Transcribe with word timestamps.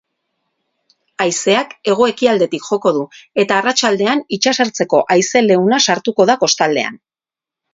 Haizeak 1.25 1.75
hego-ekialdetik 1.91 2.65
joko 2.69 2.93
du 2.95 3.03
eta 3.43 3.59
arratsaldean 3.59 4.25
itsasertzeko 4.39 5.03
haize 5.17 5.45
leuna 5.49 5.83
sartuko 5.91 6.31
da 6.33 6.39
kostaldean. 6.47 6.99